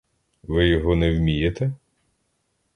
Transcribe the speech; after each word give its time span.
Ви 0.43 0.67
його 0.67 0.95
не 0.95 1.11
вмієте? 1.15 1.71